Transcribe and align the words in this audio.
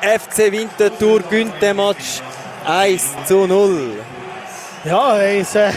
FC 0.00 0.52
Winterthur 0.52 1.20
gönnt 1.30 1.60
den 1.60 1.76
Match 1.76 2.20
1 2.66 3.02
zu 3.26 3.46
0. 3.46 3.92
Ja, 4.84 5.18
ey, 5.18 5.40
es, 5.40 5.54
äh, 5.54 5.70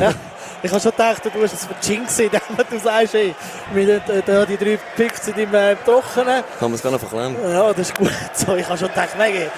ja, 0.00 0.14
ich 0.62 0.70
habe 0.70 0.80
schon 0.80 0.90
gedacht, 0.90 1.22
du 1.24 1.42
hast 1.42 1.52
es 1.52 1.66
verjinxt, 1.66 2.20
indem 2.20 2.40
du 2.70 2.78
sagst, 2.78 3.14
ey, 3.14 3.34
wir 3.72 4.00
da 4.24 4.46
die 4.46 4.56
drei 4.56 4.78
Picks 4.96 5.26
sind 5.26 5.36
im 5.38 5.54
äh, 5.54 5.76
Trockenen. 5.84 6.42
Kann 6.58 6.70
man 6.70 6.74
es 6.74 6.82
gar 6.82 6.90
nicht 6.90 7.00
verklemmen. 7.00 7.36
Ja, 7.42 7.72
das 7.72 7.88
ist 7.88 7.94
gut. 7.94 8.10
So, 8.34 8.56
ich 8.56 8.66
habe 8.66 8.78
schon 8.78 8.88
gedacht, 8.88 9.18
mega. 9.18 9.50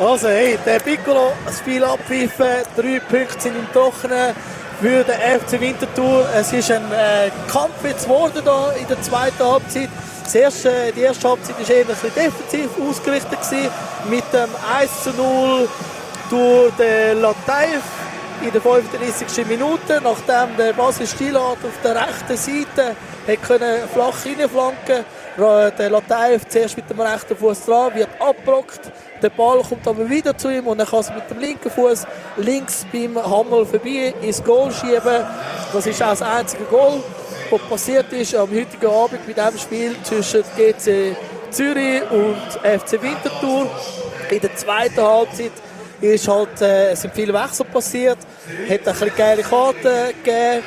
Also, 0.00 0.28
hey, 0.28 0.58
der 0.64 0.78
Piccolo, 0.80 1.32
das 1.44 1.58
Spiel 1.58 1.84
abpfiffen, 1.84 2.46
drei 2.76 3.00
Punkte 3.00 3.40
sind 3.40 3.56
im 3.56 3.70
Trockenen 3.72 4.34
für 4.80 5.04
den 5.04 5.40
FC 5.40 5.60
Winterthur. 5.60 6.26
Es 6.34 6.52
ist 6.52 6.70
ein 6.70 6.84
äh, 6.92 7.30
Kampf 7.50 7.84
jetzt 7.84 8.04
geworden 8.04 8.40
da 8.44 8.72
in 8.72 8.86
der 8.86 9.00
zweiten 9.02 9.44
Halbzeit. 9.44 9.90
Das 10.28 10.34
erste, 10.34 10.92
die 10.94 11.00
erste 11.00 11.26
Halbzeit 11.26 11.58
war 11.58 11.74
eher 11.74 11.86
ein 11.88 12.12
defensiv 12.14 12.68
ausgerichtet 12.86 13.40
gewesen, 13.40 13.70
mit 14.10 14.24
dem 14.30 14.50
1 14.78 15.04
zu 15.04 15.10
0 15.14 15.66
durch 16.28 16.70
den 16.74 17.22
Lataif 17.22 17.80
in 18.42 18.52
der 18.52 18.60
35. 18.60 19.46
Minute, 19.46 20.02
nachdem 20.04 20.54
der 20.58 20.74
Basil 20.74 21.06
Stilart 21.06 21.56
auf 21.64 21.72
der 21.82 21.94
rechten 21.94 22.36
Seite 22.36 22.94
hat 23.26 23.42
können 23.42 23.88
flach 23.88 24.26
reinflanken 24.26 25.06
der 25.38 25.88
Lataif 25.88 26.46
zuerst 26.46 26.76
mit 26.76 26.90
dem 26.90 27.00
rechten 27.00 27.34
Fuß 27.34 27.64
dran, 27.64 27.94
wird 27.94 28.10
abgeblockt, 28.20 28.80
der 29.22 29.30
Ball 29.30 29.62
kommt 29.62 29.88
aber 29.88 30.10
wieder 30.10 30.36
zu 30.36 30.50
ihm 30.50 30.66
und 30.66 30.78
er 30.78 30.84
kann 30.84 31.00
es 31.00 31.10
mit 31.10 31.30
dem 31.30 31.38
linken 31.38 31.70
Fuß 31.70 32.06
links 32.36 32.84
beim 32.92 33.16
Hammel 33.16 33.64
vorbei 33.64 34.12
ins 34.20 34.44
Goal 34.44 34.70
schieben. 34.72 35.24
Das 35.72 35.86
ist 35.86 36.02
auch 36.02 36.10
das 36.10 36.20
einzige 36.20 36.64
Goal, 36.64 37.02
was 37.50 37.60
passiert 37.62 38.12
ist 38.12 38.34
am 38.34 38.50
heutigen 38.50 38.86
Abend 38.86 39.20
bei 39.26 39.32
diesem 39.32 39.58
Spiel 39.58 39.96
zwischen 40.02 40.42
GC 40.56 41.16
Zürich 41.50 42.02
und 42.10 42.36
FC 42.62 43.02
Winterthur. 43.02 43.70
In 44.30 44.40
der 44.40 44.54
zweiten 44.54 45.00
Halbzeit 45.00 45.52
ist 46.00 46.28
halt, 46.28 46.60
äh, 46.60 46.94
sind 46.94 47.14
viele 47.14 47.32
Wechsel 47.32 47.64
passiert, 47.66 48.18
hat 48.68 48.70
ein 48.70 48.84
bisschen 48.84 49.12
geile 49.16 49.42
Karten 49.42 50.14
gegeben. 50.22 50.62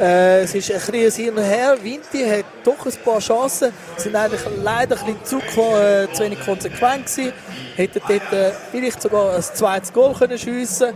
Äh, 0.00 0.42
es 0.42 0.54
ist 0.54 0.70
ein 0.70 0.92
bisschen 0.92 1.24
hin 1.24 1.34
und 1.34 1.44
her. 1.44 1.76
Vinti 1.80 2.24
hat 2.28 2.44
doch 2.64 2.84
ein 2.84 2.92
paar 3.04 3.20
Chancen, 3.20 3.72
sind 3.96 4.14
eigentlich 4.14 4.42
leider 4.62 4.98
ein 5.00 5.16
bisschen 5.16 5.42
zu, 5.54 5.60
äh, 5.60 6.12
zu 6.12 6.24
wenig 6.24 6.40
konsequent 6.44 7.06
gewesen. 7.06 7.32
Hätten 7.76 8.02
dort 8.06 8.32
äh, 8.32 8.52
vielleicht 8.70 9.00
sogar 9.00 9.36
ein 9.36 9.42
zweites 9.42 9.92
Goal 9.92 10.14
können 10.14 10.38
schiessen 10.38 10.92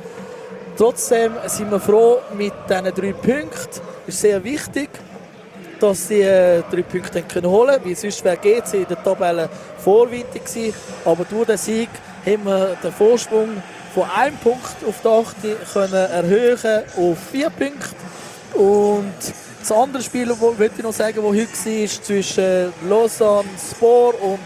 Trotzdem 0.77 1.35
sind 1.47 1.71
wir 1.71 1.81
froh 1.81 2.21
mit 2.37 2.53
diesen 2.69 2.85
drei 2.85 3.13
Punkten. 3.13 3.81
Es 4.07 4.15
ist 4.15 4.21
sehr 4.23 4.43
wichtig, 4.43 4.89
dass 5.81 6.09
sie 6.09 6.21
äh, 6.21 6.63
drei 6.71 6.83
Punkte 6.83 7.23
können 7.23 7.51
holen 7.51 7.75
können, 7.75 7.85
weil 7.85 7.97
sonst 7.97 8.25
wäre 8.25 8.37
GC 8.37 8.75
in 8.75 8.87
der 8.87 9.03
Tabelle 9.03 9.49
vorwindig 9.79 10.45
gewesen. 10.45 10.75
Aber 11.05 11.25
durch 11.25 11.47
den 11.47 11.57
Sieg 11.57 11.89
haben 12.25 12.45
wir 12.45 12.77
den 12.83 12.93
Vorsprung 12.93 13.63
von 13.95 14.05
einem 14.11 14.37
Punkt 14.37 14.77
auf 14.87 15.01
die 15.03 15.09
8 15.09 15.73
können 15.73 16.11
erhöhen 16.11 16.83
auf 16.97 17.19
vier 17.31 17.51
Punkte. 17.51 17.97
Und 18.55 19.13
das 19.61 19.73
andere 19.73 20.03
Spiel, 20.03 20.27
das 20.27 20.39
ich 20.77 20.83
noch 20.83 20.93
sagen, 20.93 21.17
das 21.17 21.25
heute 21.25 21.81
war, 21.81 22.03
zwischen 22.03 22.73
Lausanne 22.89 23.49
Sport 23.71 24.21
und 24.23 24.39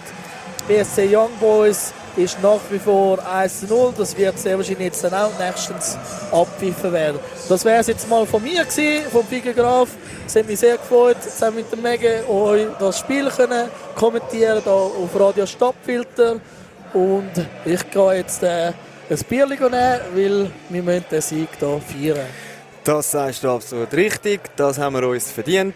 BSC 0.66 1.14
Young 1.14 1.30
Boys, 1.40 1.92
ist 2.16 2.42
nach 2.42 2.60
wie 2.70 2.78
vor 2.78 3.18
1-0. 3.18 3.92
Das 3.96 4.16
wird 4.16 4.38
sehr 4.38 4.56
wahrscheinlich 4.56 4.86
jetzt 4.86 5.04
dann 5.04 5.14
auch 5.14 5.30
nächstens 5.38 5.96
abpfiffen 6.30 6.92
werden. 6.92 7.18
Das 7.48 7.64
wäre 7.64 7.80
es 7.80 7.86
jetzt 7.86 8.08
mal 8.08 8.26
von 8.26 8.42
mir 8.42 8.64
gewesen, 8.64 9.10
vom 9.10 9.26
Figer 9.26 9.52
Graf. 9.52 9.90
Es 10.26 10.36
hat 10.36 10.46
mich 10.46 10.60
sehr 10.60 10.76
gefreut, 10.76 11.22
zusammen 11.22 11.56
mit 11.56 11.72
dem 11.72 11.82
Mege 11.82 12.28
euch 12.28 12.66
das 12.78 12.98
Spiel 12.98 13.28
können 13.30 13.68
kommentieren 13.94 14.62
hier 14.62 14.72
auf 14.72 15.10
Radio 15.18 15.46
Stadtfilter. 15.46 16.40
Und 16.92 17.32
ich 17.64 17.90
gehe 17.90 18.14
jetzt 18.14 18.42
äh, 18.42 18.72
ein 19.10 19.18
Bier 19.28 19.46
nehmen, 19.46 19.70
weil 20.14 20.50
wir 20.68 20.82
müssen 20.82 21.04
den 21.10 21.20
Sieg 21.20 21.48
hier 21.58 21.80
feiern. 21.80 22.26
Das 22.84 23.10
sagst 23.10 23.42
du 23.42 23.50
absolut 23.50 23.92
richtig, 23.94 24.40
das 24.56 24.78
haben 24.78 24.94
wir 24.94 25.08
uns 25.08 25.30
verdient. 25.30 25.74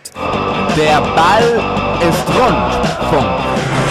Der 0.77 1.01
Ball 1.01 1.99
ist 2.01 2.29
rund. 2.29 3.11
Punkt. 3.11 3.88